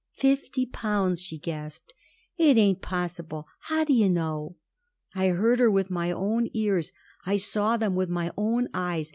"Fifty 0.15 0.65
pounds!" 0.65 1.21
she 1.21 1.37
gasped. 1.37 1.93
"It 2.35 2.57
ain't 2.57 2.81
possible. 2.81 3.45
How 3.59 3.83
do 3.83 3.93
you 3.93 4.09
know?" 4.09 4.55
"I 5.13 5.27
heard 5.27 5.59
her 5.59 5.69
with 5.69 5.91
my 5.91 6.09
own 6.11 6.49
ears. 6.55 6.91
I 7.27 7.37
saw 7.37 7.77
them 7.77 7.93
with 7.93 8.09
my 8.09 8.31
own 8.35 8.67
eyes. 8.73 9.09